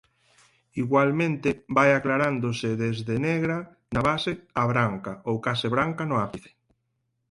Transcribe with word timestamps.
Igualmente 0.81 1.49
vai 1.77 1.89
aclarándose 1.93 2.69
desde 2.83 3.15
negra 3.29 3.57
na 3.93 4.01
base 4.09 4.31
a 4.61 4.63
branca 4.71 5.13
ou 5.29 5.35
case 5.45 5.67
branca 5.75 6.03
no 6.09 6.15
ápice. 6.27 6.51